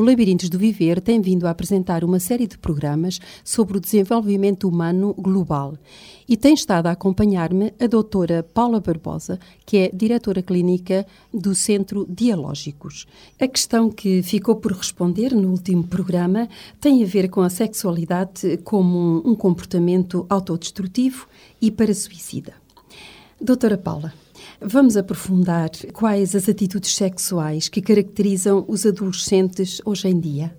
[0.00, 4.66] O Labirintos do Viver tem vindo a apresentar uma série de programas sobre o desenvolvimento
[4.66, 5.76] humano global
[6.26, 12.06] e tem estado a acompanhar-me a doutora Paula Barbosa, que é diretora clínica do Centro
[12.08, 13.06] Dialógicos.
[13.38, 16.48] A questão que ficou por responder no último programa
[16.80, 21.26] tem a ver com a sexualidade como um comportamento autodestrutivo
[21.60, 22.54] e para suicida.
[23.38, 24.14] Doutora Paula,
[24.62, 30.54] Vamos aprofundar quais as atitudes sexuais que caracterizam os adolescentes hoje em dia.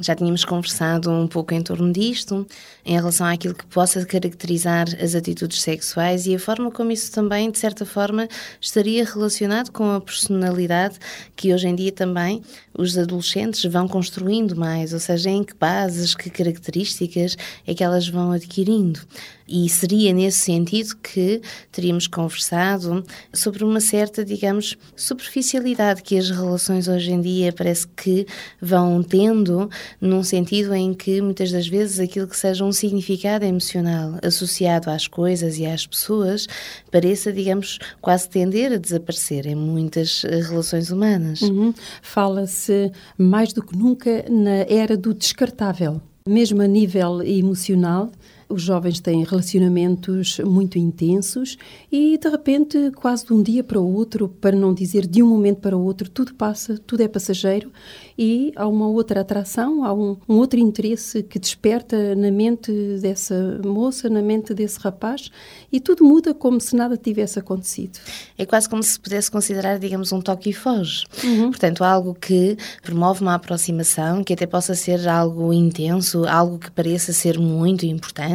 [0.00, 2.44] Já tínhamos conversado um pouco em torno disto,
[2.84, 7.50] em relação àquilo que possa caracterizar as atitudes sexuais e a forma como isso também,
[7.50, 8.28] de certa forma,
[8.60, 10.98] estaria relacionado com a personalidade
[11.34, 12.42] que hoje em dia também
[12.76, 18.08] os adolescentes vão construindo mais, ou seja, em que bases, que características é que elas
[18.08, 19.00] vão adquirindo.
[19.46, 26.88] E seria nesse sentido que teríamos conversado sobre uma certa, digamos, superficialidade que as relações
[26.88, 28.26] hoje em dia parece que
[28.60, 29.68] vão tendo,
[30.00, 35.06] num sentido em que muitas das vezes aquilo que seja um significado emocional associado às
[35.06, 36.46] coisas e às pessoas
[36.90, 41.42] pareça, digamos, quase tender a desaparecer em muitas eh, relações humanas.
[41.42, 41.72] Uhum.
[42.02, 46.00] Fala-se mais do que nunca na era do descartável.
[46.26, 48.10] Mesmo a nível emocional,
[48.48, 51.56] os jovens têm relacionamentos muito intensos
[51.90, 55.28] e, de repente, quase de um dia para o outro, para não dizer de um
[55.28, 57.70] momento para o outro, tudo passa, tudo é passageiro
[58.18, 63.60] e há uma outra atração, há um, um outro interesse que desperta na mente dessa
[63.64, 65.30] moça, na mente desse rapaz
[65.72, 67.98] e tudo muda como se nada tivesse acontecido.
[68.38, 71.04] É quase como se pudesse considerar, digamos, um toque e foge.
[71.22, 71.50] Uhum.
[71.50, 77.12] Portanto, algo que promove uma aproximação, que até possa ser algo intenso, algo que pareça
[77.12, 78.33] ser muito importante.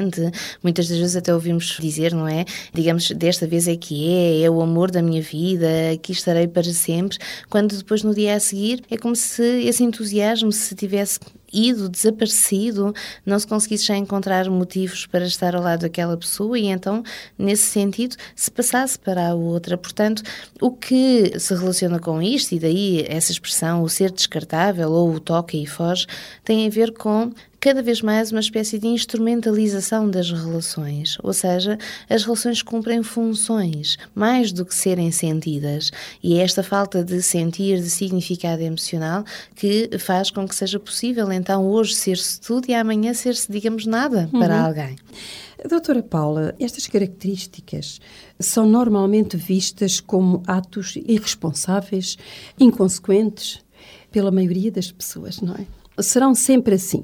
[0.63, 2.45] Muitas das vezes até ouvimos dizer, não é?
[2.73, 6.63] Digamos, desta vez é que é, é o amor da minha vida, aqui estarei para
[6.63, 7.17] sempre,
[7.49, 11.19] quando depois no dia a seguir é como se esse entusiasmo se tivesse
[11.51, 12.93] ido, desaparecido,
[13.25, 17.03] não se conseguisse já encontrar motivos para estar ao lado daquela pessoa e então,
[17.37, 19.77] nesse sentido, se passasse para a outra.
[19.77, 20.21] Portanto,
[20.61, 25.19] o que se relaciona com isto, e daí essa expressão, o ser descartável ou o
[25.19, 26.05] toca e foge,
[26.43, 31.77] tem a ver com cada vez mais uma espécie de instrumentalização das relações, ou seja,
[32.09, 35.91] as relações cumprem funções mais do que serem sentidas,
[36.23, 39.25] e é esta falta de sentir, de significado emocional,
[39.55, 44.29] que faz com que seja possível então hoje ser-se tudo e amanhã ser-se, digamos, nada
[44.31, 44.65] para uhum.
[44.65, 44.95] alguém.
[45.67, 47.99] Doutora Paula, estas características
[48.39, 52.17] são normalmente vistas como atos irresponsáveis,
[52.57, 53.59] inconsequentes
[54.09, 56.01] pela maioria das pessoas, não é?
[56.01, 57.03] Serão sempre assim.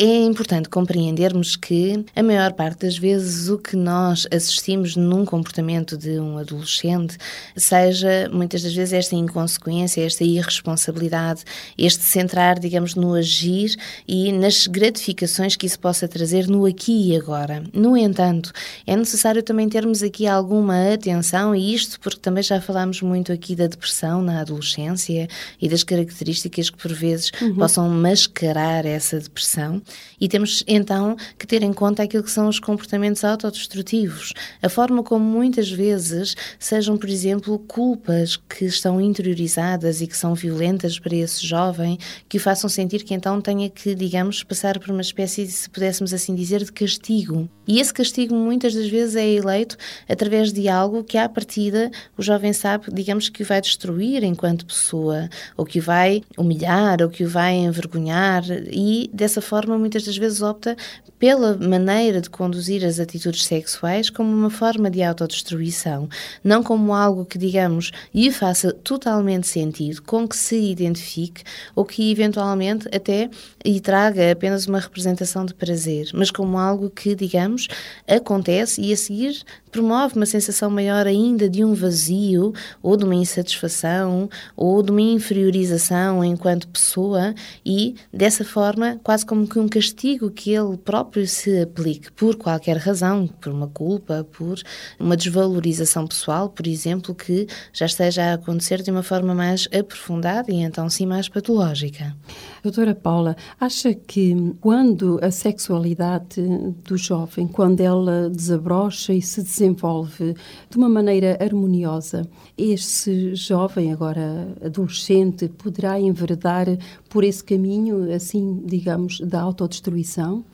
[0.00, 5.96] É importante compreendermos que, a maior parte das vezes, o que nós assistimos num comportamento
[5.96, 7.16] de um adolescente
[7.56, 11.42] seja, muitas das vezes, esta inconsequência, esta irresponsabilidade,
[11.76, 13.74] este centrar, digamos, no agir
[14.06, 17.64] e nas gratificações que isso possa trazer no aqui e agora.
[17.72, 18.52] No entanto,
[18.86, 23.56] é necessário também termos aqui alguma atenção, e isto porque também já falámos muito aqui
[23.56, 25.26] da depressão na adolescência
[25.60, 27.56] e das características que, por vezes, uhum.
[27.56, 29.82] possam mascarar essa depressão.
[30.20, 34.32] E temos então que ter em conta aquilo que são os comportamentos autodestrutivos,
[34.62, 40.34] a forma como muitas vezes sejam, por exemplo, culpas que estão interiorizadas e que são
[40.34, 44.90] violentas para esse jovem, que o façam sentir que então tenha que, digamos, passar por
[44.90, 47.48] uma espécie, se pudéssemos assim dizer, de castigo.
[47.66, 49.76] E esse castigo muitas das vezes é eleito
[50.08, 54.66] através de algo que à partida o jovem sabe, digamos, que o vai destruir enquanto
[54.66, 60.04] pessoa, ou que o vai humilhar, ou que o vai envergonhar, e dessa forma muitas
[60.04, 60.76] das vezes opta
[61.18, 66.08] pela maneira de conduzir as atitudes sexuais como uma forma de autodestruição,
[66.44, 71.42] não como algo que, digamos, lhe faça totalmente sentido, com que se identifique
[71.74, 73.28] ou que eventualmente até
[73.64, 77.68] lhe traga apenas uma representação de prazer, mas como algo que, digamos,
[78.06, 82.52] acontece e a seguir promove uma sensação maior ainda de um vazio
[82.82, 87.34] ou de uma insatisfação ou de uma inferiorização enquanto pessoa
[87.64, 92.36] e, dessa forma, quase como que um um castigo que ele próprio se aplique por
[92.36, 94.58] qualquer razão, por uma culpa, por
[94.98, 100.50] uma desvalorização pessoal, por exemplo, que já esteja a acontecer de uma forma mais aprofundada
[100.50, 102.16] e então sim mais patológica.
[102.62, 106.42] Doutora Paula, acha que quando a sexualidade
[106.82, 110.34] do jovem, quando ela desabrocha e se desenvolve
[110.70, 112.26] de uma maneira harmoniosa,
[112.56, 116.66] esse jovem, agora adolescente, poderá enveredar
[117.08, 120.44] por esse caminho, assim, digamos, da autodestruição?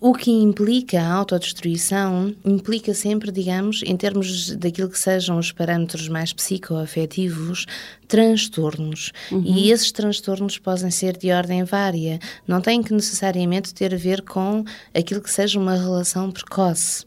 [0.00, 6.08] O que implica a autodestruição implica sempre, digamos, em termos daquilo que sejam os parâmetros
[6.08, 7.66] mais psicoafetivos,
[8.06, 9.10] transtornos.
[9.32, 9.42] Uhum.
[9.44, 14.22] E esses transtornos podem ser de ordem vária, não têm que necessariamente ter a ver
[14.22, 14.64] com
[14.94, 17.04] aquilo que seja uma relação precoce.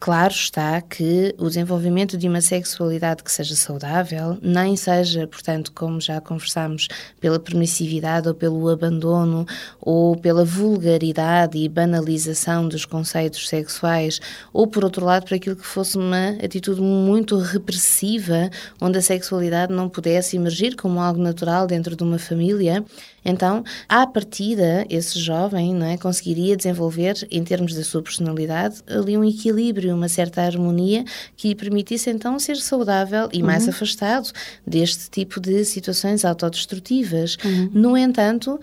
[0.00, 6.00] Claro está que o desenvolvimento de uma sexualidade que seja saudável, nem seja, portanto, como
[6.00, 6.88] já conversámos,
[7.20, 9.44] pela permissividade ou pelo abandono
[9.78, 14.22] ou pela vulgaridade e banalização dos conceitos sexuais,
[14.54, 18.48] ou por outro lado, por aquilo que fosse uma atitude muito repressiva,
[18.80, 22.82] onde a sexualidade não pudesse emergir como algo natural dentro de uma família,
[23.24, 29.16] então, à partida, esse jovem não é, conseguiria desenvolver, em termos da sua personalidade, ali
[29.16, 31.04] um equilíbrio, uma certa harmonia
[31.36, 33.70] que lhe permitisse então ser saudável e mais uhum.
[33.70, 34.30] afastado
[34.66, 37.36] deste tipo de situações autodestrutivas.
[37.44, 37.70] Uhum.
[37.72, 38.60] No entanto, uh,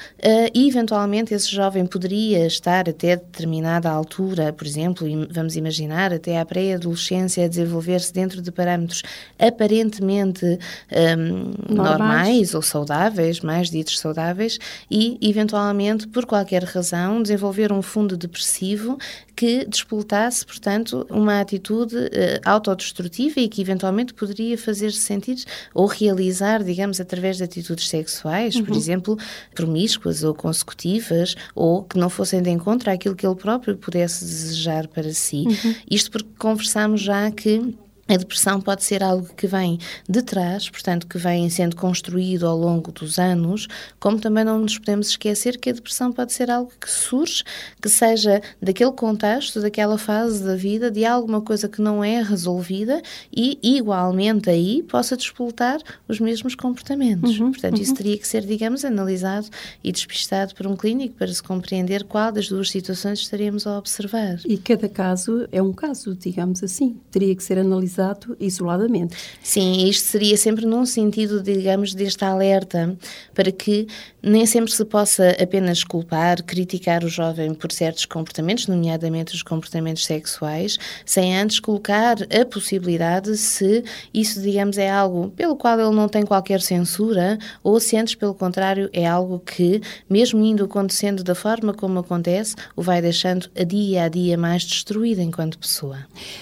[0.53, 7.45] eventualmente esse jovem poderia estar até determinada altura, por exemplo, vamos imaginar até à pré-adolescência,
[7.45, 9.03] a desenvolver-se dentro de parâmetros
[9.37, 11.99] aparentemente um, normais.
[11.99, 14.46] normais ou saudáveis, mais ditos saudáveis
[14.89, 18.97] e, eventualmente, por qualquer razão, desenvolver um fundo depressivo
[19.35, 22.09] que despoltasse, portanto, uma atitude uh,
[22.43, 28.65] autodestrutiva e que eventualmente poderia fazer-se sentir ou realizar, digamos, através de atitudes sexuais, uhum.
[28.65, 29.17] por exemplo,
[29.53, 34.87] promíscuas ou consecutivas, ou que não fossem de encontro àquilo que ele próprio pudesse desejar
[34.87, 35.43] para si.
[35.45, 35.75] Uhum.
[35.89, 37.75] Isto porque conversamos já que
[38.07, 39.77] a depressão pode ser algo que vem
[40.07, 43.67] de trás, portanto, que vem sendo construído ao longo dos anos,
[43.99, 47.43] como também não nos podemos esquecer que a depressão pode ser algo que surge,
[47.81, 53.01] que seja daquele contexto, daquela fase da vida, de alguma coisa que não é resolvida
[53.35, 57.37] e, igualmente, aí possa despoltar os mesmos comportamentos.
[57.39, 57.83] Uhum, portanto, uhum.
[57.83, 59.47] isso teria que ser, digamos, analisado
[59.83, 64.39] e despistado por um clínico para se compreender qual das duas situações estaríamos a observar.
[64.45, 69.15] E cada caso é um caso, digamos assim, teria que ser analisado analisado isoladamente.
[69.41, 72.95] Sim, isto seria sempre num sentido, digamos, deste alerta,
[73.33, 73.87] para que
[74.27, 80.05] nem sempre se possa apenas culpar, criticar o jovem por certos comportamentos, nomeadamente os comportamentos
[80.05, 83.83] sexuais, sem antes colocar a possibilidade se
[84.13, 88.33] isso, digamos, é algo pelo qual ele não tem qualquer censura ou se antes, pelo
[88.33, 93.63] contrário, é algo que, mesmo indo acontecendo da forma como acontece, o vai deixando a
[93.63, 95.97] dia a dia mais destruído enquanto pessoa.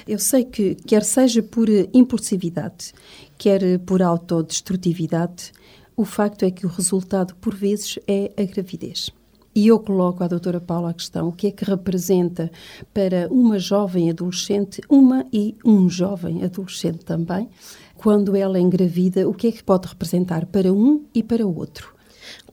[0.07, 2.93] Eu sei que, quer seja por impulsividade,
[3.37, 5.51] quer por autodestrutividade,
[5.95, 9.11] o facto é que o resultado, por vezes, é a gravidez.
[9.55, 12.51] E eu coloco à doutora Paula a questão: o que é que representa
[12.93, 17.49] para uma jovem adolescente, uma e um jovem adolescente também,
[17.95, 21.95] quando ela engravida, o que é que pode representar para um e para o outro?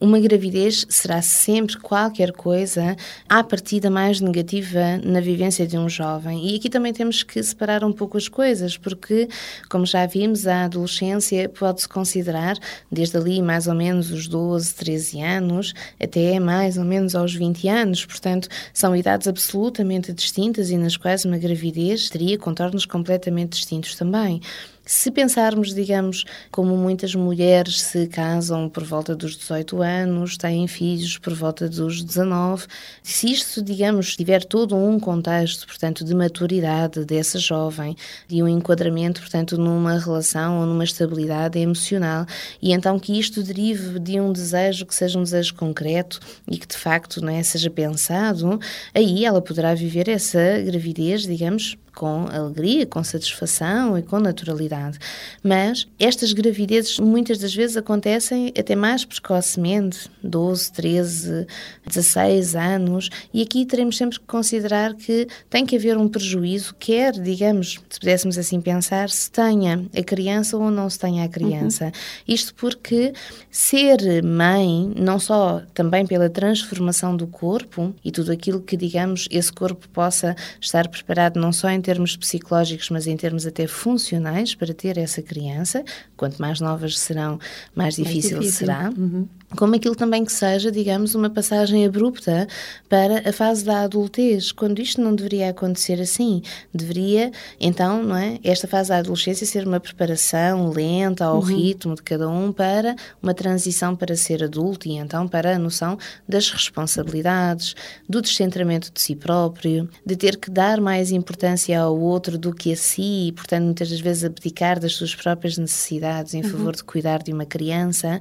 [0.03, 2.97] Uma gravidez será sempre qualquer coisa
[3.29, 6.45] à partida mais negativa na vivência de um jovem.
[6.51, 9.29] E aqui também temos que separar um pouco as coisas, porque,
[9.71, 12.57] como já vimos, a adolescência pode-se considerar
[12.91, 15.73] desde ali mais ou menos os 12, 13 anos
[16.03, 18.05] até mais ou menos aos 20 anos.
[18.05, 24.41] Portanto, são idades absolutamente distintas e nas quais uma gravidez teria contornos completamente distintos também.
[24.85, 29.92] Se pensarmos, digamos, como muitas mulheres se casam por volta dos 18 anos,
[30.39, 32.67] têm filhos por volta dos 19,
[33.03, 37.97] se isto, digamos, tiver todo um contexto, portanto, de maturidade dessa jovem
[38.29, 42.27] e um enquadramento, portanto, numa relação ou numa estabilidade emocional,
[42.61, 46.21] e então que isto derive de um desejo que seja um desejo concreto
[46.51, 48.59] e que de facto não é, seja pensado,
[48.95, 54.99] aí ela poderá viver essa gravidez, digamos, com alegria, com satisfação e com naturalidade.
[55.43, 61.47] Mas estas gravidezes muitas das vezes acontecem até mais precocemente, 12, 13,
[61.87, 67.13] 16 anos, e aqui teremos sempre que considerar que tem que haver um prejuízo, quer,
[67.13, 71.87] digamos, se pudéssemos assim pensar, se tenha a criança ou não se tenha a criança.
[71.87, 71.93] Uhum.
[72.29, 73.13] Isto porque
[73.51, 79.53] ser mãe, não só também pela transformação do corpo e tudo aquilo que, digamos, esse
[79.53, 84.73] corpo possa estar preparado não só em termos psicológicos, mas em termos até funcionais para
[84.73, 85.85] ter essa criança.
[86.17, 87.39] Quanto mais novas serão,
[87.75, 88.67] mais difícil, mais difícil.
[88.67, 88.91] será.
[88.97, 92.47] Uhum como aquilo também que seja, digamos, uma passagem abrupta
[92.89, 96.43] para a fase da adultez, quando isto não deveria acontecer assim.
[96.73, 101.43] Deveria, então, não é, esta fase da adolescência ser uma preparação lenta ao uhum.
[101.43, 105.99] ritmo de cada um para uma transição para ser adulto e então para a noção
[106.29, 107.75] das responsabilidades,
[108.09, 112.73] do descentramento de si próprio, de ter que dar mais importância ao outro do que
[112.73, 116.51] a si e, portanto, muitas das vezes abdicar das suas próprias necessidades em uhum.
[116.51, 118.21] favor de cuidar de uma criança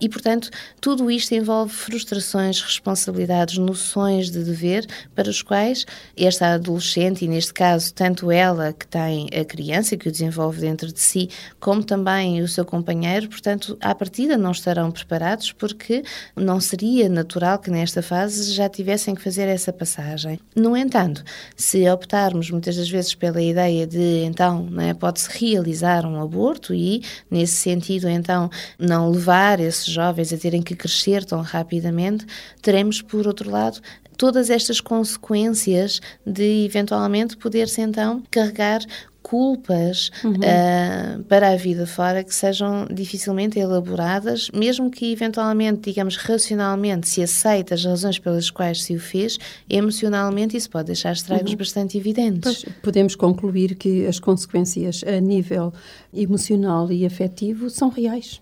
[0.00, 5.84] e, portanto, tudo isto envolve frustrações, responsabilidades, noções de dever para os quais
[6.16, 10.92] esta adolescente, e neste caso tanto ela que tem a criança que o desenvolve dentro
[10.92, 11.28] de si,
[11.60, 16.02] como também o seu companheiro, portanto, à partida não estarão preparados porque
[16.36, 20.38] não seria natural que nesta fase já tivessem que fazer essa passagem.
[20.54, 21.22] No entanto,
[21.56, 27.02] se optarmos muitas das vezes pela ideia de então né, pode-se realizar um aborto e,
[27.30, 32.26] nesse sentido, então não levar esses jovens a terem que crescer tão rapidamente,
[32.60, 33.80] teremos, por outro lado,
[34.16, 38.80] todas estas consequências de eventualmente poder-se então carregar
[39.22, 40.32] culpas uhum.
[40.32, 47.22] uh, para a vida fora que sejam dificilmente elaboradas, mesmo que eventualmente, digamos, racionalmente se
[47.22, 49.38] aceita as razões pelas quais se o fez,
[49.70, 51.56] emocionalmente isso pode deixar estragos uhum.
[51.56, 52.64] bastante evidentes.
[52.64, 55.72] Pois, podemos concluir que as consequências a nível
[56.12, 58.41] emocional e afetivo são reais.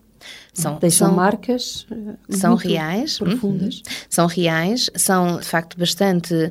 [0.53, 3.29] São, Deixam são, marcas eh, são reais, uhum.
[3.29, 3.83] profundas.
[4.09, 6.51] São reais, são de facto bastante uh,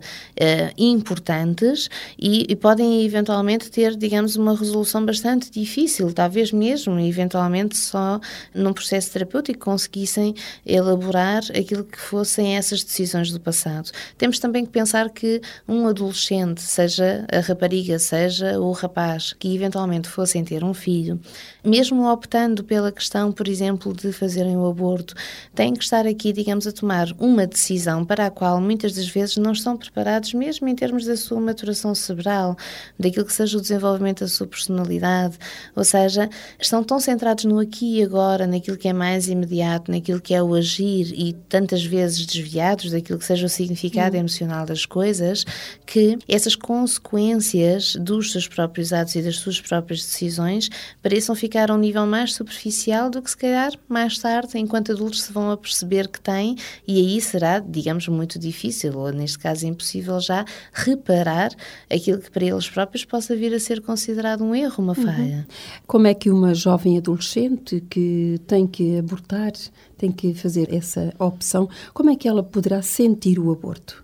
[0.77, 8.19] importantes e, e, podem eventualmente ter, digamos, uma resolução bastante difícil, talvez mesmo, eventualmente só
[8.53, 10.33] num processo terapêutico conseguissem
[10.65, 13.91] elaborar aquilo que fossem essas decisões do passado.
[14.17, 20.07] Temos também que pensar que um adolescente, seja a rapariga, seja o rapaz, que eventualmente
[20.07, 21.19] fossem ter um filho,
[21.63, 25.13] mesmo optando pela questão, por exemplo, de fazerem o aborto,
[25.53, 29.37] têm que estar aqui, digamos, a tomar uma decisão para a qual muitas das vezes
[29.37, 32.55] não estão preparados, mesmo em termos da sua maturação cerebral,
[32.97, 35.37] daquilo que seja o desenvolvimento da sua personalidade,
[35.75, 40.21] ou seja, estão tão centrados no aqui e agora, naquilo que é mais imediato, naquilo
[40.21, 44.19] que é o agir e tantas vezes desviados daquilo que seja o significado hum.
[44.19, 45.45] emocional das coisas,
[45.85, 50.69] que essas consequências dos seus próprios atos e das suas próprias decisões
[51.01, 55.23] pareçam ficar a um nível mais superficial do que se calhar mais tarde, enquanto adultos,
[55.23, 56.55] se vão a perceber que têm,
[56.87, 61.51] e aí será, digamos, muito difícil, ou neste caso impossível já, reparar
[61.89, 65.05] aquilo que para eles próprios possa vir a ser considerado um erro, uma uhum.
[65.05, 65.35] falha.
[65.37, 65.45] Uhum.
[65.87, 69.53] Como é que uma jovem adolescente que tem que abortar,
[69.97, 74.03] tem que fazer essa opção, como é que ela poderá sentir o aborto?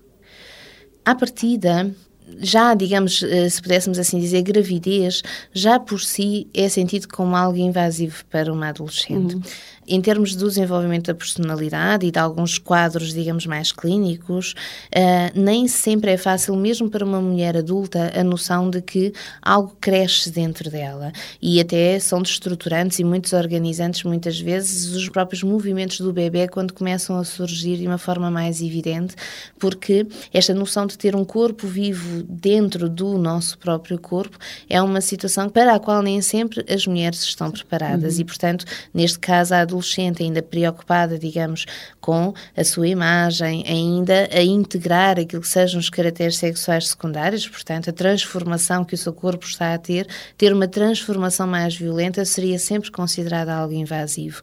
[1.04, 1.94] À partida,
[2.38, 7.58] já, digamos, eh, se pudéssemos assim dizer, gravidez, já por si é sentido como algo
[7.58, 9.36] invasivo para uma adolescente.
[9.36, 9.42] Uhum.
[9.88, 14.54] Em termos do desenvolvimento da personalidade e de alguns quadros, digamos, mais clínicos,
[14.94, 19.76] uh, nem sempre é fácil, mesmo para uma mulher adulta, a noção de que algo
[19.80, 21.12] cresce dentro dela.
[21.40, 26.72] E até são destruturantes e muito desorganizantes, muitas vezes, os próprios movimentos do bebê quando
[26.72, 29.14] começam a surgir de uma forma mais evidente,
[29.58, 34.38] porque esta noção de ter um corpo vivo dentro do nosso próprio corpo
[34.68, 38.14] é uma situação para a qual nem sempre as mulheres estão preparadas.
[38.14, 38.20] Uhum.
[38.20, 41.66] E, portanto, neste caso, a adolescente ainda preocupada, digamos,
[42.00, 47.90] com a sua imagem, ainda a integrar aquilo que sejam os caracteres sexuais secundários, portanto,
[47.90, 50.06] a transformação que o seu corpo está a ter,
[50.36, 54.40] ter uma transformação mais violenta seria sempre considerada algo invasivo.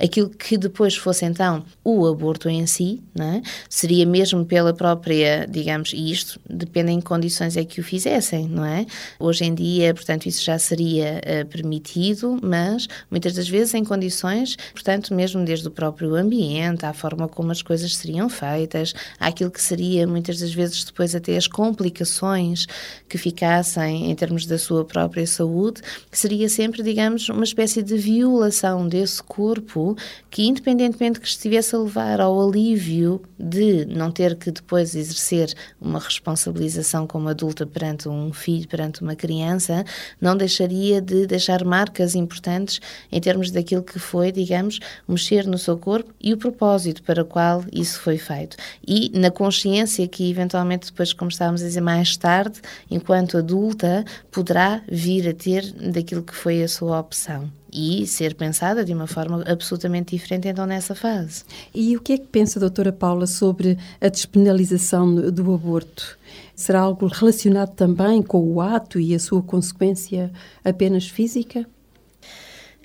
[0.00, 3.40] Aquilo que depois fosse então o aborto em si, é?
[3.68, 8.48] seria mesmo pela própria, digamos, e isto depende em que condições é que o fizessem,
[8.48, 8.86] não é?
[9.18, 14.56] Hoje em dia, portanto, isso já seria uh, permitido, mas muitas das vezes em condições
[14.74, 19.62] portanto, mesmo desde o próprio ambiente, à forma como as coisas seriam feitas, àquilo que
[19.62, 22.66] seria muitas das vezes depois até as complicações
[23.08, 28.88] que ficassem em termos da sua própria saúde, seria sempre, digamos, uma espécie de violação
[28.88, 29.96] desse corpo
[30.28, 36.00] que, independentemente que estivesse a levar ao alívio de não ter que depois exercer uma
[36.00, 39.84] responsabilização como adulta perante um filho, perante uma criança,
[40.20, 42.80] não deixaria de deixar marcas importantes
[43.12, 44.63] em termos daquilo que foi, digamos,
[45.06, 48.56] mexer no seu corpo e o propósito para o qual isso foi feito.
[48.86, 54.82] E na consciência que, eventualmente, depois, como estávamos a dizer, mais tarde, enquanto adulta, poderá
[54.90, 57.50] vir a ter daquilo que foi a sua opção.
[57.74, 61.42] e ser pensada de uma forma absolutamente diferente então nessa fase.
[61.74, 66.16] E o que é que pensa a doutora Paula sobre a despenalização do aborto?
[66.54, 70.30] Será algo relacionado também com o ato e a sua consequência
[70.64, 71.66] apenas física?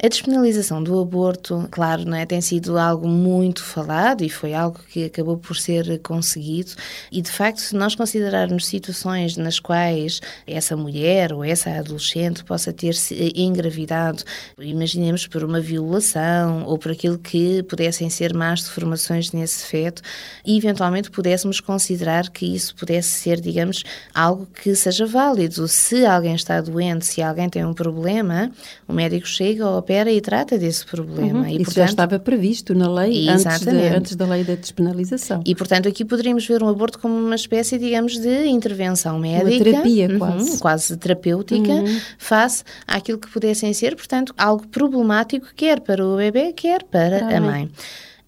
[0.01, 4.79] A despenalização do aborto, claro, não é, tem sido algo muito falado e foi algo
[4.89, 6.71] que acabou por ser conseguido.
[7.11, 12.71] E de facto, se nós considerarmos situações nas quais essa mulher ou essa adolescente possa
[12.71, 14.23] ter se engravidado,
[14.57, 20.01] imaginemos por uma violação ou por aquilo que pudessem ser más deformações nesse feto,
[20.45, 25.67] e eventualmente pudéssemos considerar que isso pudesse ser, digamos, algo que seja válido.
[25.67, 28.49] Se alguém está doente, se alguém tem um problema,
[28.87, 31.39] o médico chega ou opera e trata desse problema.
[31.39, 31.47] Uhum.
[31.47, 35.41] E, Isso portanto, já estava previsto na lei antes, de, antes, da lei da despenalização.
[35.45, 39.49] E, portanto, aqui poderíamos ver um aborto como uma espécie, digamos, de intervenção médica.
[39.49, 40.59] Uma terapia, uhum, quase.
[40.59, 42.01] Quase terapêutica, uhum.
[42.19, 47.41] face àquilo que pudessem ser, portanto, algo problemático, quer para o bebê, quer para a
[47.41, 47.69] mãe.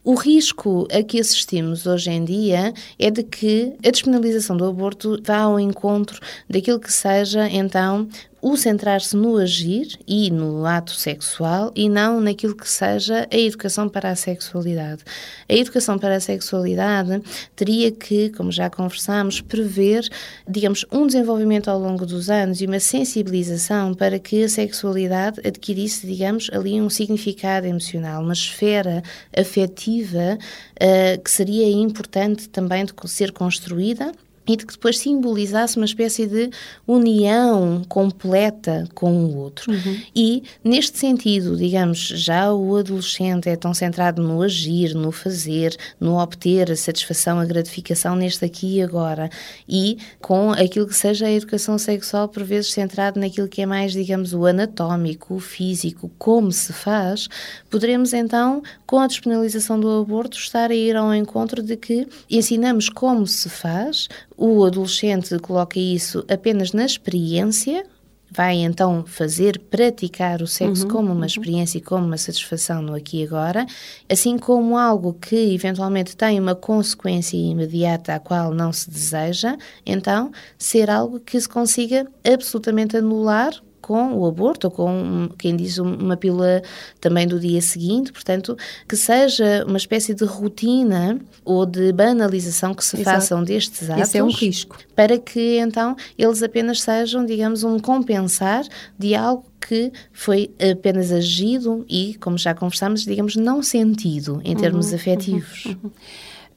[0.04, 5.22] O risco a que assistimos hoje em dia é de que a despenalização do aborto
[5.24, 8.08] vá ao encontro daquilo que seja, então,
[8.42, 13.88] o centrar-se no agir e no ato sexual e não naquilo que seja a educação
[13.88, 15.04] para a sexualidade.
[15.48, 17.22] A educação para a sexualidade
[17.56, 20.08] teria que, como já conversámos, prever,
[20.48, 26.08] digamos, um desenvolvimento ao longo dos anos e uma sensibilização para que a sexualidade adquirisse,
[26.08, 29.04] digamos, ali um significado emocional, uma esfera
[29.38, 34.12] afetiva uh, que seria importante também de ser construída
[34.52, 36.50] e de que depois simbolizasse uma espécie de
[36.86, 39.72] união completa com o outro.
[39.72, 40.02] Uhum.
[40.14, 46.18] E, neste sentido, digamos, já o adolescente é tão centrado no agir, no fazer, no
[46.20, 49.30] obter a satisfação, a gratificação neste aqui e agora,
[49.70, 53.94] e com aquilo que seja a educação sexual, por vezes centrado naquilo que é mais,
[53.94, 57.30] digamos, o anatómico, o físico, como se faz,
[57.70, 62.90] poderemos então, com a despenalização do aborto, estar a ir ao encontro de que ensinamos
[62.90, 64.08] como se faz,
[64.42, 67.86] o adolescente coloca isso apenas na experiência,
[68.32, 71.26] vai então fazer, praticar o sexo uhum, como uma uhum.
[71.26, 73.68] experiência e como uma satisfação no aqui e agora,
[74.10, 79.56] assim como algo que eventualmente tem uma consequência imediata à qual não se deseja,
[79.86, 85.78] então ser algo que se consiga absolutamente anular com o aborto ou com, quem diz,
[85.78, 86.62] uma pílula
[87.00, 88.58] também do dia seguinte, portanto,
[88.88, 93.18] que seja uma espécie de rotina ou de banalização que se Exato.
[93.18, 94.04] façam destes atos.
[94.04, 94.78] Esse é um risco.
[94.96, 98.64] Para que então eles apenas sejam, digamos, um compensar
[98.98, 104.90] de algo que foi apenas agido e, como já conversámos, digamos, não sentido em termos
[104.90, 105.66] uhum, afetivos.
[105.66, 105.92] Uhum, uhum.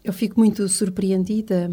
[0.03, 1.71] Eu fico muito surpreendida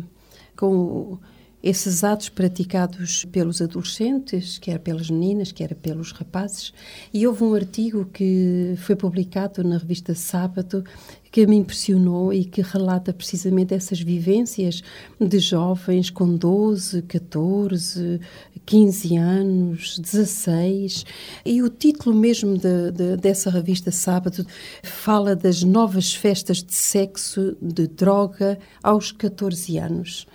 [0.55, 1.17] com
[1.63, 6.73] esses atos praticados pelos adolescentes, quer pelas meninas, quer pelos rapazes.
[7.13, 10.83] E houve um artigo que foi publicado na revista Sábado
[11.31, 14.83] que me impressionou e que relata precisamente essas vivências
[15.17, 18.19] de jovens com 12, 14,
[18.65, 21.05] 15 anos, 16.
[21.45, 24.45] E o título mesmo de, de, dessa revista Sábado
[24.83, 30.27] fala das novas festas de sexo, de droga, aos 14 anos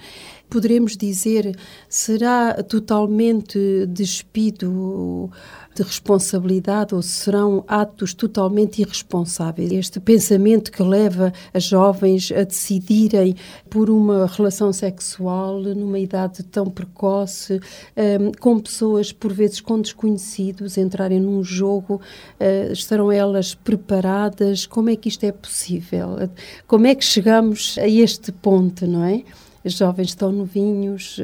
[0.49, 1.57] poderemos dizer,
[1.89, 5.31] será totalmente despido
[5.75, 9.71] de responsabilidade ou serão atos totalmente irresponsáveis?
[9.73, 13.35] Este pensamento que leva as jovens a decidirem
[13.69, 17.61] por uma relação sexual numa idade tão precoce,
[17.97, 22.01] um, com pessoas por vezes com desconhecidos entrarem num jogo,
[22.41, 24.65] uh, estarão elas preparadas?
[24.65, 26.17] Como é que isto é possível?
[26.67, 29.25] Como é que chegamos a este ponto, não é?
[29.75, 31.19] Jovens tão novinhos,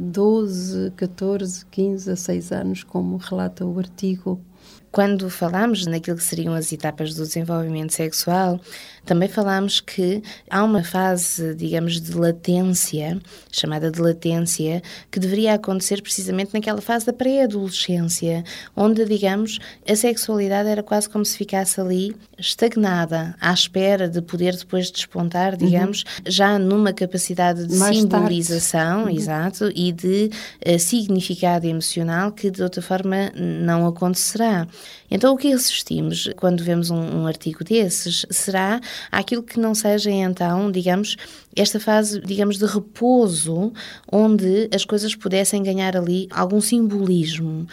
[0.00, 4.40] 12, 14, 15 a 6 anos, como relata o artigo.
[4.90, 8.60] Quando falamos naquilo que seriam as etapas do desenvolvimento sexual,
[9.04, 16.00] também falamos que há uma fase, digamos, de latência, chamada de latência, que deveria acontecer
[16.00, 18.44] precisamente naquela fase da pré-adolescência,
[18.76, 24.56] onde, digamos, a sexualidade era quase como se ficasse ali estagnada, à espera de poder
[24.56, 26.30] depois despontar, digamos, uhum.
[26.30, 29.10] já numa capacidade de Mais simbolização, uhum.
[29.10, 30.30] exato, e de
[30.66, 34.66] uh, significado emocional que de outra forma não acontecerá.
[35.10, 38.80] Então, o que assistimos quando vemos um, um artigo desses será
[39.10, 41.16] aquilo que não seja, então, digamos,
[41.54, 43.72] esta fase, digamos, de repouso,
[44.10, 47.66] onde as coisas pudessem ganhar ali algum simbolismo.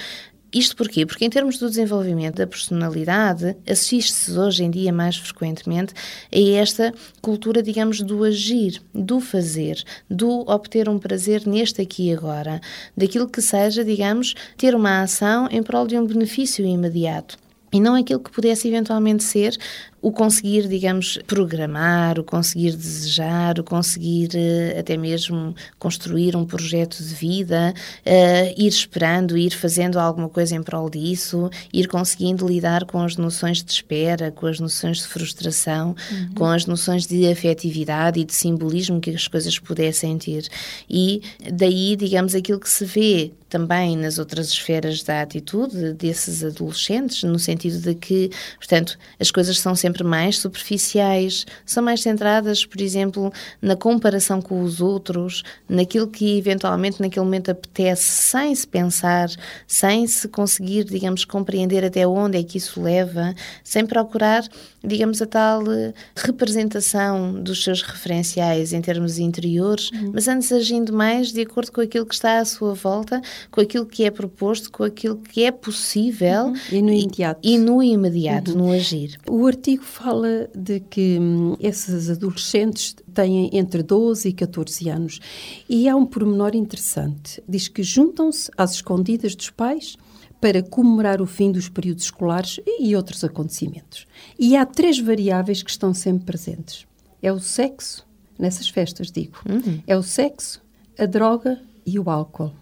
[0.52, 1.06] Isto porquê?
[1.06, 5.94] Porque em termos do desenvolvimento da personalidade, assiste-se hoje em dia mais frequentemente
[6.34, 12.14] a esta cultura, digamos, do agir, do fazer, do obter um prazer neste aqui e
[12.14, 12.60] agora,
[12.98, 17.38] daquilo que seja, digamos, ter uma ação em prol de um benefício imediato.
[17.72, 19.56] e não aquilo que pudesse eventualmente ser
[20.02, 27.04] o conseguir, digamos, programar, o conseguir desejar, o conseguir uh, até mesmo construir um projeto
[27.04, 27.74] de vida,
[28.06, 33.18] uh, ir esperando, ir fazendo alguma coisa em prol disso, ir conseguindo lidar com as
[33.18, 36.34] noções de espera, com as noções de frustração, uhum.
[36.34, 40.48] com as noções de afetividade e de simbolismo que as coisas pudessem ter.
[40.90, 47.24] E daí, digamos, aquilo que se vê também nas outras esferas da atitude desses adolescentes,
[47.24, 52.82] no sentido de que, portanto, as coisas são sempre mais superficiais, são mais centradas, por
[52.82, 59.30] exemplo, na comparação com os outros, naquilo que eventualmente naquele momento apetece, sem se pensar,
[59.68, 64.44] sem se conseguir, digamos, compreender até onde é que isso leva, sem procurar,
[64.84, 70.12] digamos, a tal eh, representação dos seus referenciais em termos interiores, uhum.
[70.14, 73.22] mas antes agindo mais de acordo com aquilo que está à sua volta
[73.52, 76.56] com aquilo que é proposto, com aquilo que é possível uhum.
[76.72, 77.40] e no imediato.
[77.44, 78.58] E, e no imediato, uhum.
[78.58, 79.18] no agir.
[79.30, 85.20] O artigo fala de que hum, esses adolescentes têm entre 12 e 14 anos
[85.68, 87.42] e há um pormenor interessante.
[87.48, 89.98] Diz que juntam-se às escondidas dos pais
[90.42, 94.08] para comemorar o fim dos períodos escolares e outros acontecimentos.
[94.38, 96.86] E há três variáveis que estão sempre presentes.
[97.22, 99.38] É o sexo, nessas festas, digo.
[99.48, 99.82] Uhum.
[99.86, 100.62] É o sexo,
[100.98, 102.54] a droga e o álcool.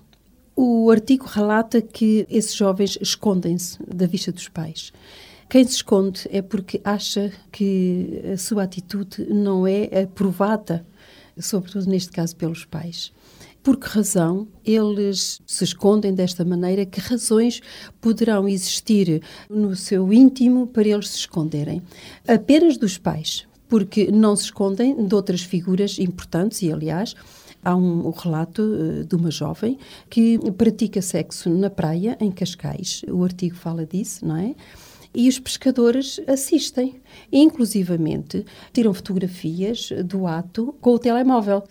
[0.56, 4.91] O artigo relata que esses jovens escondem-se da vista dos pais.
[5.50, 10.86] Quem se esconde é porque acha que a sua atitude não é aprovada,
[11.40, 13.14] sobretudo neste caso pelos pais.
[13.64, 16.86] Por que razão eles se escondem desta maneira?
[16.86, 17.62] Que razões
[18.02, 21.82] poderão existir no seu íntimo para eles se esconderem?
[22.28, 27.16] Apenas dos pais, porque não se escondem de outras figuras importantes e, aliás,
[27.64, 29.78] Há um, um relato uh, de uma jovem
[30.10, 33.02] que pratica sexo na praia, em Cascais.
[33.10, 34.56] O artigo fala disso, não é?
[35.17, 37.01] E os pescadores assistem.
[37.34, 41.63] Inclusivamente, tiram fotografias do ato com o telemóvel.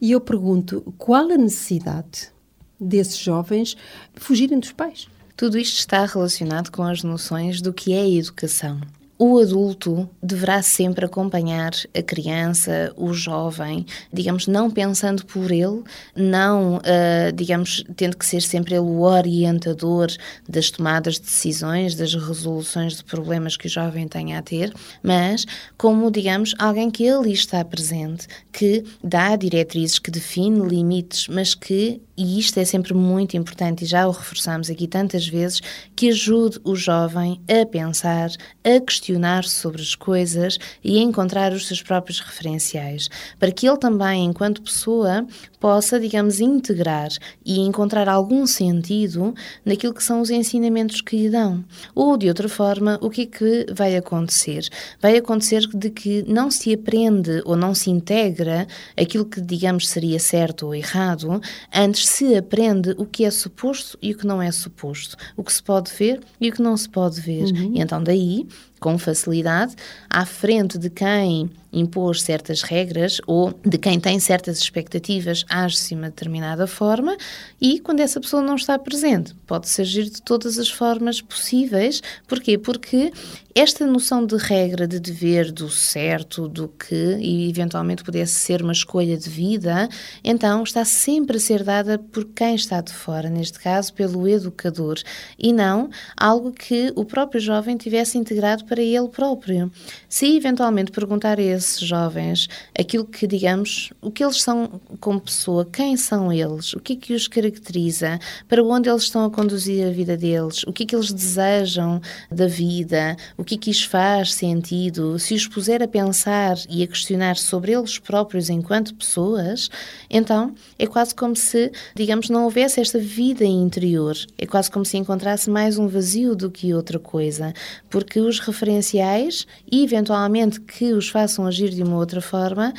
[0.00, 2.32] E eu pergunto, qual a necessidade
[2.78, 3.76] desses jovens
[4.16, 5.06] fugirem dos pais?
[5.36, 8.80] Tudo isto está relacionado com as noções do que é educação
[9.18, 15.82] o adulto deverá sempre acompanhar a criança, o jovem, digamos, não pensando por ele,
[16.14, 20.06] não, uh, digamos, tendo que ser sempre ele o orientador
[20.48, 25.44] das tomadas de decisões, das resoluções de problemas que o jovem tenha a ter, mas
[25.76, 32.00] como, digamos, alguém que ali está presente, que dá diretrizes, que define limites, mas que
[32.18, 35.60] e isto é sempre muito importante, e já o reforçamos aqui tantas vezes,
[35.94, 38.28] que ajude o jovem a pensar,
[38.64, 43.78] a questionar sobre as coisas e a encontrar os seus próprios referenciais, para que ele
[43.78, 45.24] também, enquanto pessoa,
[45.60, 47.08] possa, digamos, integrar
[47.44, 49.32] e encontrar algum sentido
[49.64, 51.64] naquilo que são os ensinamentos que lhe dão.
[51.94, 54.68] Ou, de outra forma, o que é que vai acontecer?
[55.00, 60.18] Vai acontecer de que não se aprende ou não se integra aquilo que, digamos, seria
[60.18, 61.40] certo ou errado,
[61.72, 65.52] antes se aprende o que é suposto e o que não é suposto, o que
[65.52, 67.44] se pode ver e o que não se pode ver.
[67.44, 67.74] Uhum.
[67.74, 68.46] E então, daí,
[68.78, 69.74] com facilidade,
[70.08, 75.94] à frente de quem impôs certas regras ou de quem tem certas expectativas, age-se de
[75.96, 77.16] uma determinada forma
[77.60, 82.02] e quando essa pessoa não está presente, pode surgir de todas as formas possíveis.
[82.26, 82.56] Porquê?
[82.56, 83.12] Porque
[83.54, 88.72] esta noção de regra, de dever, do certo, do que e eventualmente pudesse ser uma
[88.72, 89.88] escolha de vida,
[90.22, 94.98] então está sempre a ser dada por quem está de fora, neste caso pelo educador,
[95.36, 99.70] e não algo que o próprio jovem tivesse integrado para ele próprio.
[100.08, 105.64] Se eventualmente perguntar a esses jovens aquilo que, digamos, o que eles são como pessoa,
[105.64, 109.86] quem são eles, o que é que os caracteriza, para onde eles estão a conduzir
[109.86, 112.00] a vida deles, o que é que eles desejam
[112.30, 116.82] da vida, o que é que isso faz sentido, se os puser a pensar e
[116.82, 119.70] a questionar sobre eles próprios enquanto pessoas,
[120.10, 124.16] então é quase como se, digamos, não houvesse esta vida interior.
[124.36, 127.52] É quase como se encontrasse mais um vazio do que outra coisa,
[127.88, 132.74] porque os referenciais e eventualmente que os façam agir de uma outra forma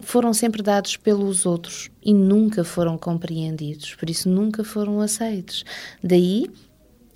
[0.00, 5.64] foram sempre dados pelos outros e nunca foram compreendidos, por isso nunca foram aceitos.
[6.02, 6.50] Daí,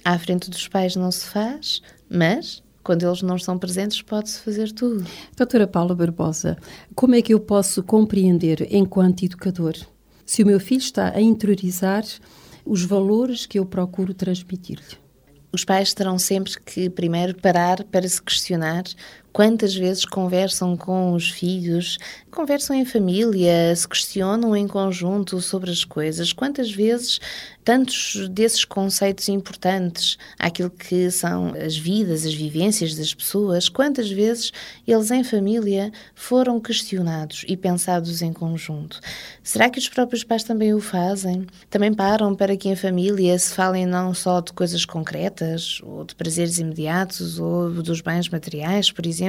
[0.04, 4.70] à frente dos pais não se faz, mas quando eles não estão presentes, pode-se fazer
[4.70, 5.04] tudo.
[5.36, 6.56] Doutora Paula Barbosa,
[6.94, 9.74] como é que eu posso compreender, enquanto educador,
[10.24, 12.04] se o meu filho está a interiorizar
[12.64, 15.05] os valores que eu procuro transmitir-lhe?
[15.56, 18.84] Os pais terão sempre que, primeiro, parar para se questionar
[19.36, 21.98] Quantas vezes conversam com os filhos,
[22.30, 26.32] conversam em família, se questionam em conjunto sobre as coisas?
[26.32, 27.20] Quantas vezes
[27.62, 34.52] tantos desses conceitos importantes àquilo que são as vidas, as vivências das pessoas, quantas vezes
[34.86, 39.00] eles em família foram questionados e pensados em conjunto?
[39.42, 41.46] Será que os próprios pais também o fazem?
[41.68, 46.14] Também param para que em família se falem não só de coisas concretas, ou de
[46.14, 49.25] prazeres imediatos, ou dos bens materiais, por exemplo,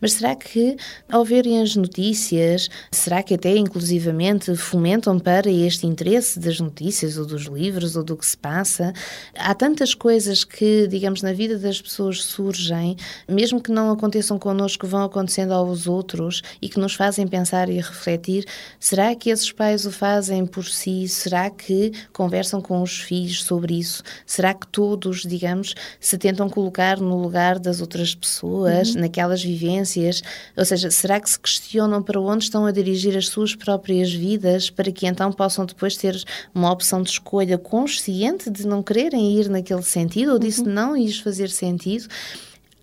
[0.00, 0.76] mas será que
[1.10, 7.24] ao verem as notícias, será que até inclusivamente fomentam para este interesse das notícias ou
[7.26, 7.92] dos livros?
[7.96, 8.92] ou do que se passa.
[9.34, 12.96] Há tantas coisas que, digamos, na vida das pessoas surgem,
[13.28, 17.76] mesmo que não aconteçam connosco, vão acontecendo aos outros e que nos fazem pensar e
[17.76, 18.46] refletir.
[18.78, 21.08] Será que esses pais o fazem por si?
[21.08, 24.02] Será que conversam com os filhos sobre isso?
[24.26, 29.00] Será que todos, digamos, se tentam colocar no lugar das outras pessoas, uhum.
[29.32, 30.22] Naquelas vivências?
[30.56, 34.70] Ou seja, será que se questionam para onde estão a dirigir as suas próprias vidas
[34.70, 36.22] para que então possam depois ter
[36.54, 40.72] uma opção de escolha consciente de não quererem ir naquele sentido ou disso uhum.
[40.72, 42.06] não lhes fazer sentido,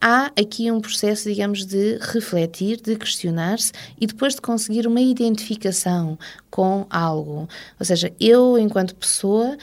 [0.02, 6.18] há aqui um processo, digamos, de refletir, de questionar-se e depois de conseguir uma identificação
[6.50, 7.48] com algo.
[7.80, 9.58] Ou seja, eu, enquanto pessoa,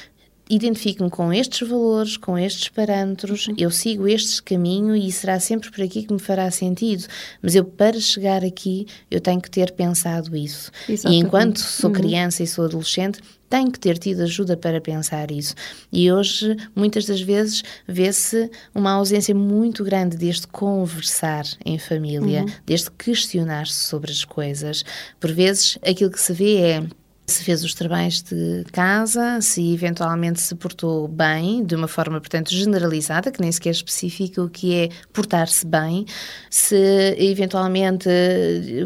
[0.48, 3.54] identifico-me com estes valores, com estes parâmetros, uhum.
[3.58, 7.04] eu sigo este caminho e será sempre por aqui que me fará sentido.
[7.42, 10.70] Mas eu, para chegar aqui, eu tenho que ter pensado isso.
[10.88, 11.20] Exatamente.
[11.20, 11.96] E enquanto sou uhum.
[11.96, 15.54] criança e sou adolescente, tenho que ter tido ajuda para pensar isso.
[15.92, 22.52] E hoje, muitas das vezes, vê-se uma ausência muito grande deste conversar em família, uhum.
[22.64, 24.84] deste questionar-se sobre as coisas.
[25.18, 26.86] Por vezes, aquilo que se vê é
[27.26, 32.54] se fez os trabalhos de casa, se eventualmente se portou bem, de uma forma, portanto,
[32.54, 36.06] generalizada, que nem sequer especifica o que é portar-se bem,
[36.48, 36.76] se
[37.18, 38.08] eventualmente,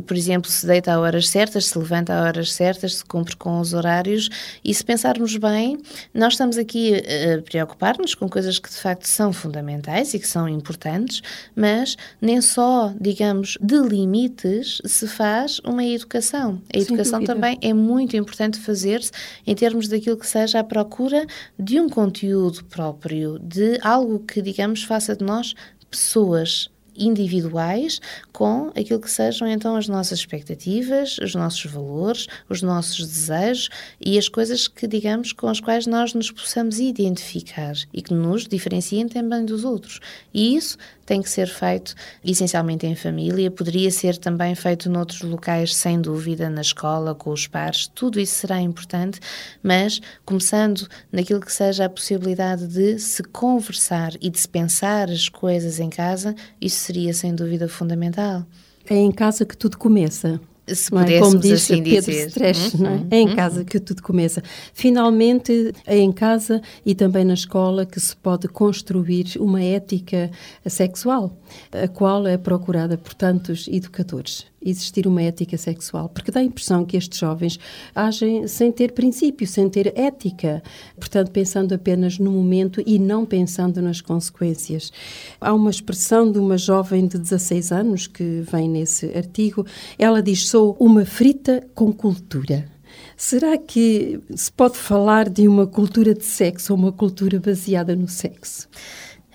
[0.07, 3.61] por exemplo, se deita a horas certas, se levanta a horas certas, se cumpre com
[3.61, 4.31] os horários,
[4.64, 5.79] e se pensarmos bem,
[6.14, 10.48] nós estamos aqui a preocupar-nos com coisas que de facto são fundamentais e que são
[10.48, 11.20] importantes,
[11.55, 16.61] mas nem só, digamos, de limites se faz uma educação.
[16.74, 19.11] A educação também é muito importante importante fazer-se
[19.45, 21.27] em termos daquilo que seja a procura
[21.59, 25.55] de um conteúdo próprio, de algo que, digamos, faça de nós
[25.90, 28.00] pessoas individuais
[28.33, 33.68] com aquilo que sejam então as nossas expectativas, os nossos valores, os nossos desejos
[34.00, 38.46] e as coisas que, digamos, com as quais nós nos possamos identificar e que nos
[38.46, 40.00] diferenciem também dos outros.
[40.33, 40.76] E isso
[41.11, 41.92] tem que ser feito
[42.24, 47.48] essencialmente em família, poderia ser também feito noutros locais, sem dúvida, na escola, com os
[47.48, 49.18] pares, tudo isso será importante,
[49.61, 55.29] mas começando naquilo que seja a possibilidade de se conversar e de se pensar as
[55.29, 58.45] coisas em casa, isso seria sem dúvida fundamental.
[58.88, 60.40] É em casa que tudo começa
[60.75, 61.21] se é?
[61.21, 62.33] Como diz assim Pedro dizer.
[62.75, 62.95] Uhum, não é?
[62.95, 63.37] Uhum, é em uhum.
[63.37, 64.43] casa que tudo começa.
[64.73, 70.31] Finalmente, é em casa e também na escola que se pode construir uma ética
[70.66, 71.37] sexual,
[71.73, 76.85] a qual é procurada por tantos educadores existir uma ética sexual, porque dá a impressão
[76.85, 77.59] que estes jovens
[77.94, 80.62] agem sem ter princípio, sem ter ética,
[80.96, 84.92] portanto, pensando apenas no momento e não pensando nas consequências.
[85.40, 89.64] Há uma expressão de uma jovem de 16 anos que vem nesse artigo,
[89.99, 92.68] ela diz: Sou uma frita com cultura.
[93.16, 98.09] Será que se pode falar de uma cultura de sexo ou uma cultura baseada no
[98.09, 98.68] sexo?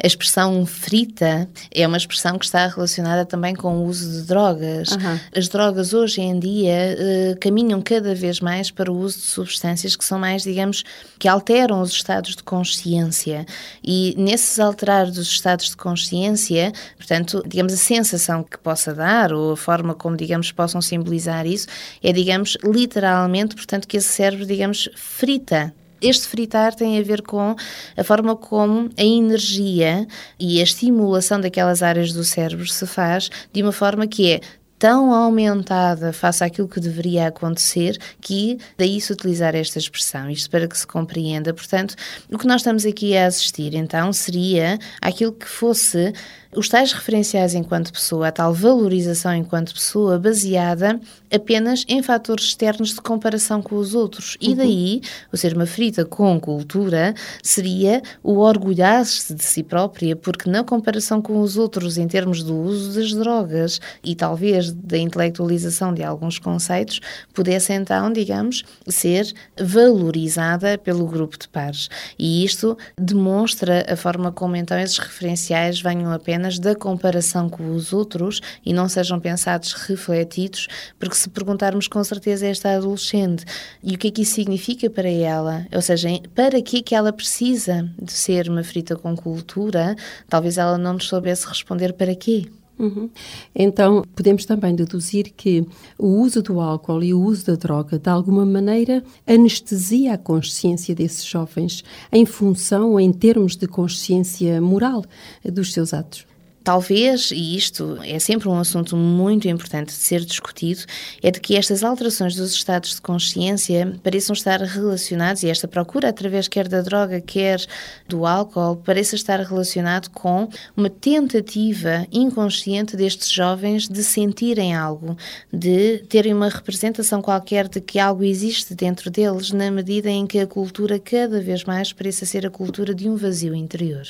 [0.02, 4.92] A expressão frita é uma expressão que está relacionada também com o uso de drogas.
[4.92, 5.20] Uhum.
[5.36, 9.96] As drogas hoje em dia uh, caminham cada vez mais para o uso de substâncias
[9.96, 10.84] que são mais, digamos,
[11.18, 13.46] que alteram os estados de consciência.
[13.84, 19.54] E nesses alterar dos estados de consciência, portanto, digamos, a sensação que possa dar ou
[19.54, 21.68] a forma como, digamos, possam simbolizar isso
[22.02, 27.56] é, digamos, literalmente, portanto, que esse cérebro, digamos, frita este fritar tem a ver com
[27.96, 30.08] a forma como a energia
[30.40, 34.42] e a estimulação daquelas áreas do cérebro se faz de uma forma que é
[34.78, 40.68] tão aumentada face àquilo que deveria acontecer que daí se utilizar esta expressão, isto para
[40.68, 41.54] que se compreenda.
[41.54, 41.96] Portanto,
[42.32, 46.14] o que nós estamos aqui a assistir então seria aquilo que fosse
[46.56, 51.00] os tais referenciais enquanto pessoa, a tal valorização enquanto pessoa baseada
[51.34, 54.38] apenas em fatores externos de comparação com os outros.
[54.40, 54.56] E uhum.
[54.56, 57.14] daí, o ser uma frita com cultura
[57.44, 62.56] seria o orgulhar-se de si própria, porque na comparação com os outros, em termos do
[62.56, 67.00] uso das drogas e talvez da intelectualização de alguns conceitos,
[67.34, 71.90] pudesse então, digamos, ser valorizada pelo grupo de pares.
[72.18, 77.72] E isto demonstra a forma como então esses referenciais venham apenas apenas da comparação com
[77.72, 80.68] os outros e não sejam pensados refletidos,
[81.00, 83.44] porque se perguntarmos com certeza a esta adolescente
[83.84, 86.96] e o que é que isso significa para ela, ou seja, para que é que
[86.96, 89.96] ela precisa de ser uma frita com cultura,
[90.30, 92.48] talvez ela não nos soubesse responder para quê.
[92.78, 93.10] Uhum.
[93.56, 95.66] Então, podemos também deduzir que
[95.98, 100.94] o uso do álcool e o uso da droga, de alguma maneira, anestesia a consciência
[100.94, 105.04] desses jovens em função, em termos de consciência moral
[105.44, 106.26] dos seus atos.
[106.66, 110.82] Talvez, e isto é sempre um assunto muito importante de ser discutido,
[111.22, 116.10] é de que estas alterações dos estados de consciência pareçam estar relacionados, e esta procura,
[116.10, 117.64] através quer da droga, quer
[118.10, 125.16] do álcool, pareça estar relacionado com uma tentativa inconsciente destes jovens de sentirem algo,
[125.54, 130.40] de terem uma representação qualquer de que algo existe dentro deles, na medida em que
[130.40, 134.08] a cultura cada vez mais pareça ser a cultura de um vazio interior.